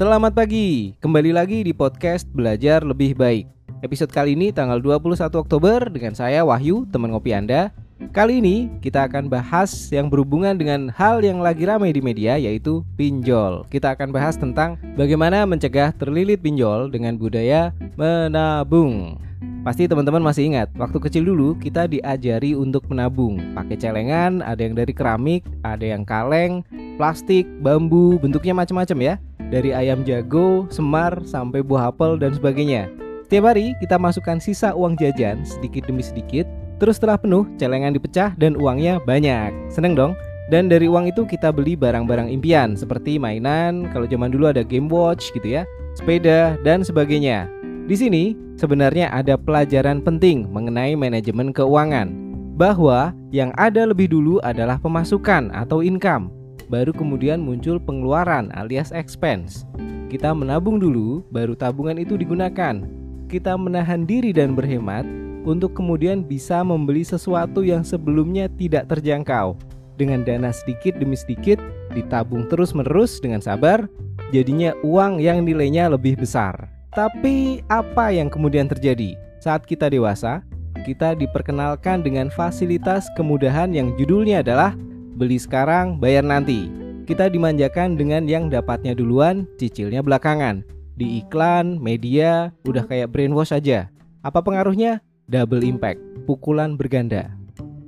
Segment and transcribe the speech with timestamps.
[0.00, 3.44] Selamat pagi, kembali lagi di podcast Belajar Lebih Baik.
[3.84, 7.68] Episode kali ini tanggal 21 Oktober dengan saya Wahyu, teman ngopi Anda.
[8.08, 12.80] Kali ini kita akan bahas yang berhubungan dengan hal yang lagi ramai di media yaitu
[12.96, 13.68] pinjol.
[13.68, 17.68] Kita akan bahas tentang bagaimana mencegah terlilit pinjol dengan budaya
[18.00, 19.20] menabung.
[19.60, 23.52] Pasti teman-teman masih ingat, waktu kecil dulu kita diajari untuk menabung.
[23.52, 26.64] Pakai celengan, ada yang dari keramik, ada yang kaleng,
[26.96, 29.14] plastik, bambu, bentuknya macam-macam ya.
[29.50, 32.86] Dari ayam jago, semar, sampai buah apel dan sebagainya.
[33.26, 36.46] Setiap hari kita masukkan sisa uang jajan sedikit demi sedikit.
[36.78, 39.50] Terus setelah penuh, celengan dipecah dan uangnya banyak.
[39.68, 40.14] Seneng dong?
[40.50, 44.90] Dan dari uang itu kita beli barang-barang impian seperti mainan, kalau zaman dulu ada game
[44.90, 45.62] watch gitu ya,
[45.94, 47.46] sepeda dan sebagainya.
[47.86, 52.10] Di sini sebenarnya ada pelajaran penting mengenai manajemen keuangan
[52.58, 56.34] bahwa yang ada lebih dulu adalah pemasukan atau income,
[56.70, 59.66] baru kemudian muncul pengeluaran alias expense.
[60.06, 62.86] Kita menabung dulu, baru tabungan itu digunakan.
[63.26, 65.02] Kita menahan diri dan berhemat
[65.42, 69.58] untuk kemudian bisa membeli sesuatu yang sebelumnya tidak terjangkau.
[69.98, 71.60] Dengan dana sedikit demi sedikit
[71.92, 73.84] ditabung terus-menerus dengan sabar,
[74.32, 76.70] jadinya uang yang nilainya lebih besar.
[76.90, 79.14] Tapi apa yang kemudian terjadi?
[79.38, 80.42] Saat kita dewasa,
[80.82, 84.74] kita diperkenalkan dengan fasilitas kemudahan yang judulnya adalah
[85.20, 86.72] beli sekarang, bayar nanti.
[87.04, 90.64] Kita dimanjakan dengan yang dapatnya duluan, cicilnya belakangan.
[90.96, 93.92] Di iklan, media, udah kayak brainwash aja.
[94.24, 95.04] Apa pengaruhnya?
[95.28, 97.36] Double impact, pukulan berganda.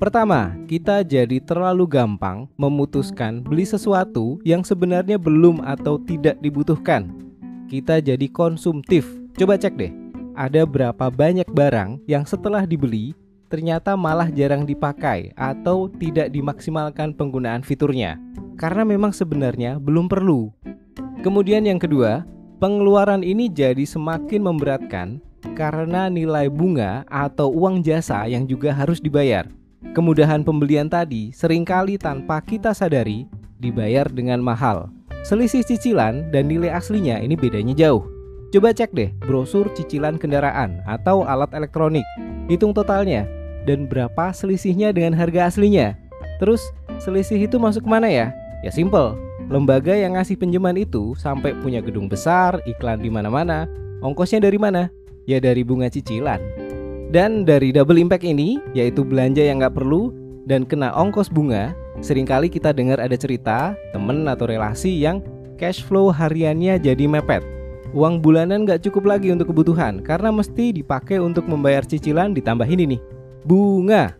[0.00, 7.28] Pertama, kita jadi terlalu gampang memutuskan beli sesuatu yang sebenarnya belum atau tidak dibutuhkan
[7.68, 9.04] kita jadi konsumtif.
[9.36, 9.92] Coba cek deh,
[10.34, 13.12] ada berapa banyak barang yang setelah dibeli
[13.48, 18.20] ternyata malah jarang dipakai atau tidak dimaksimalkan penggunaan fiturnya
[18.60, 20.52] karena memang sebenarnya belum perlu.
[21.24, 22.22] Kemudian yang kedua,
[22.60, 25.18] pengeluaran ini jadi semakin memberatkan
[25.54, 29.46] karena nilai bunga atau uang jasa yang juga harus dibayar.
[29.94, 33.30] Kemudahan pembelian tadi sering kali tanpa kita sadari
[33.62, 34.90] dibayar dengan mahal.
[35.22, 38.06] Selisih cicilan dan nilai aslinya ini bedanya jauh.
[38.48, 42.06] Coba cek deh brosur cicilan kendaraan atau alat elektronik.
[42.48, 43.28] Hitung totalnya
[43.68, 46.00] dan berapa selisihnya dengan harga aslinya.
[46.40, 46.64] Terus
[47.04, 48.32] selisih itu masuk mana ya?
[48.64, 49.12] Ya simple.
[49.52, 53.68] Lembaga yang ngasih pinjaman itu sampai punya gedung besar, iklan di mana-mana.
[54.00, 54.88] Ongkosnya dari mana?
[55.28, 56.40] Ya dari bunga cicilan.
[57.12, 60.12] Dan dari double impact ini, yaitu belanja yang nggak perlu
[60.44, 65.18] dan kena ongkos bunga, Seringkali kita dengar ada cerita temen atau relasi yang
[65.58, 67.42] cash flow hariannya jadi mepet.
[67.90, 72.94] Uang bulanan gak cukup lagi untuk kebutuhan karena mesti dipakai untuk membayar cicilan ditambah ini
[72.94, 73.00] nih,
[73.44, 74.16] bunga.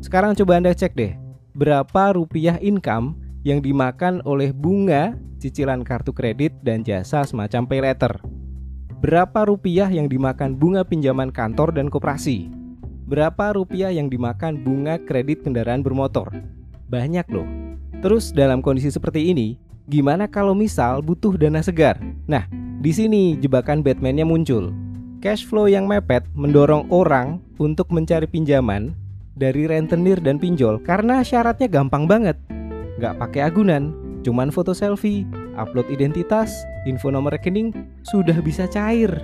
[0.00, 1.12] Sekarang coba Anda cek deh,
[1.52, 8.14] berapa rupiah income yang dimakan oleh bunga cicilan kartu kredit dan jasa semacam pay letter.
[9.02, 12.46] Berapa rupiah yang dimakan bunga pinjaman kantor dan koperasi?
[13.10, 16.30] Berapa rupiah yang dimakan bunga kredit kendaraan bermotor?
[16.86, 17.48] Banyak loh.
[17.98, 19.58] Terus dalam kondisi seperti ini,
[19.90, 21.98] gimana kalau misal butuh dana segar?
[22.30, 22.46] Nah,
[22.78, 24.70] di sini jebakan Batman-nya muncul.
[25.22, 28.90] Cash flow yang mepet mendorong orang untuk mencari pinjaman
[29.38, 32.34] dari rentenir dan pinjol karena syaratnya gampang banget.
[32.98, 33.94] Gak pakai agunan,
[34.26, 35.22] cuman foto selfie,
[35.54, 37.70] upload identitas, info nomor rekening,
[38.02, 39.14] sudah bisa cair.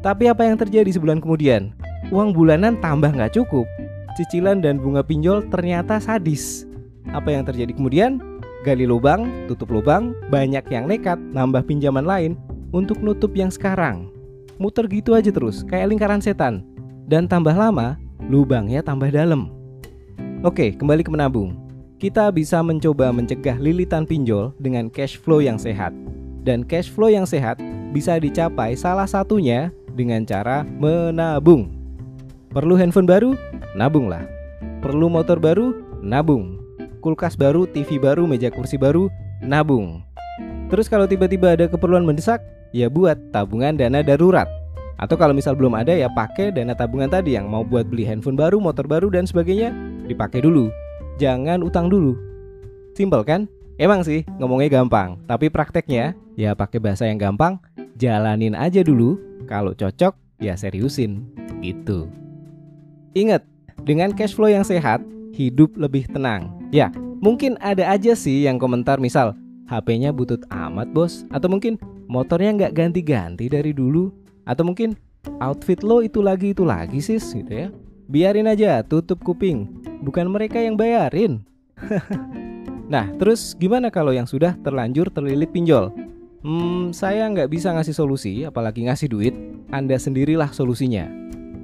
[0.00, 1.76] Tapi apa yang terjadi sebulan kemudian?
[2.08, 3.68] Uang bulanan tambah nggak cukup.
[4.16, 6.64] Cicilan dan bunga pinjol ternyata sadis.
[7.12, 8.24] Apa yang terjadi kemudian?
[8.64, 12.40] Gali lubang, tutup lubang, banyak yang nekat nambah pinjaman lain
[12.72, 14.15] untuk nutup yang sekarang.
[14.56, 16.64] Muter gitu aja terus, kayak lingkaran setan.
[17.06, 19.52] Dan tambah lama, lubangnya tambah dalam.
[20.42, 21.56] Oke, kembali ke menabung.
[21.96, 25.92] Kita bisa mencoba mencegah lilitan pinjol dengan cash flow yang sehat.
[26.44, 27.56] Dan cash flow yang sehat
[27.90, 31.72] bisa dicapai salah satunya dengan cara menabung.
[32.52, 33.30] Perlu handphone baru?
[33.76, 34.24] Nabunglah.
[34.84, 35.72] Perlu motor baru?
[36.04, 36.66] Nabung
[37.06, 39.06] kulkas baru, TV baru, meja kursi baru,
[39.38, 40.02] nabung.
[40.66, 42.42] Terus kalau tiba-tiba ada keperluan mendesak,
[42.76, 44.44] ya buat tabungan dana darurat.
[45.00, 48.36] Atau kalau misal belum ada ya pakai dana tabungan tadi yang mau buat beli handphone
[48.36, 49.72] baru, motor baru dan sebagainya,
[50.04, 50.68] dipakai dulu.
[51.16, 52.12] Jangan utang dulu.
[52.92, 53.48] Simpel kan?
[53.76, 57.60] Emang sih ngomongnya gampang, tapi prakteknya ya pakai bahasa yang gampang,
[57.96, 59.20] jalanin aja dulu.
[59.44, 61.24] Kalau cocok ya seriusin
[61.60, 62.08] gitu.
[63.12, 63.44] Ingat,
[63.84, 65.04] dengan cash flow yang sehat,
[65.36, 66.52] hidup lebih tenang.
[66.72, 66.88] Ya,
[67.20, 69.36] mungkin ada aja sih yang komentar misal
[69.66, 71.76] HP-nya butut amat bos Atau mungkin
[72.06, 74.10] motornya nggak ganti-ganti dari dulu
[74.46, 74.94] Atau mungkin
[75.42, 77.68] outfit lo itu lagi itu lagi sis gitu ya
[78.06, 79.66] Biarin aja tutup kuping
[80.02, 81.42] Bukan mereka yang bayarin
[82.86, 85.90] Nah terus gimana kalau yang sudah terlanjur terlilit pinjol?
[86.46, 89.34] Hmm, saya nggak bisa ngasih solusi, apalagi ngasih duit.
[89.74, 91.10] Anda sendirilah solusinya.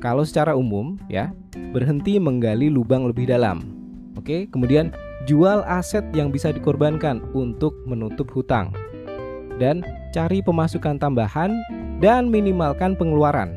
[0.03, 1.31] Kalau secara umum, ya,
[1.71, 3.63] berhenti menggali lubang lebih dalam.
[4.19, 4.91] Oke, kemudian
[5.31, 8.75] jual aset yang bisa dikorbankan untuk menutup hutang.
[9.61, 11.53] Dan cari pemasukan tambahan
[11.99, 13.57] dan minimalkan pengeluaran.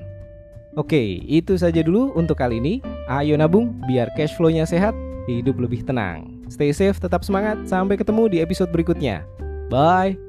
[0.76, 2.84] Oke, itu saja dulu untuk kali ini.
[3.08, 4.92] Ayo nabung biar cash flow-nya sehat,
[5.30, 6.44] hidup lebih tenang.
[6.52, 7.64] Stay safe, tetap semangat.
[7.64, 9.24] Sampai ketemu di episode berikutnya.
[9.72, 10.25] Bye.